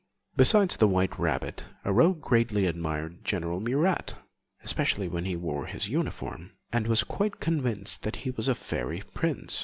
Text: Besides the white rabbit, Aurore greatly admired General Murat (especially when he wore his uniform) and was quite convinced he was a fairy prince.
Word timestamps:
Besides 0.35 0.77
the 0.77 0.87
white 0.87 1.19
rabbit, 1.19 1.65
Aurore 1.85 2.15
greatly 2.15 2.65
admired 2.65 3.23
General 3.23 3.59
Murat 3.59 4.15
(especially 4.63 5.07
when 5.07 5.25
he 5.25 5.35
wore 5.35 5.67
his 5.67 5.89
uniform) 5.89 6.53
and 6.73 6.87
was 6.87 7.03
quite 7.03 7.39
convinced 7.39 8.03
he 8.15 8.31
was 8.31 8.47
a 8.47 8.55
fairy 8.55 9.03
prince. 9.13 9.59